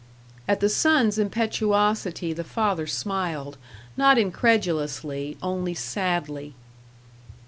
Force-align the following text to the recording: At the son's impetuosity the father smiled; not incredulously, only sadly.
At 0.47 0.61
the 0.61 0.67
son's 0.67 1.19
impetuosity 1.19 2.33
the 2.33 2.43
father 2.43 2.87
smiled; 2.87 3.59
not 3.95 4.17
incredulously, 4.17 5.37
only 5.43 5.75
sadly. 5.75 6.55